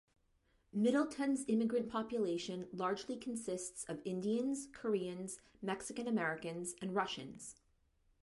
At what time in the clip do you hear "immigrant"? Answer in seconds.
1.47-1.87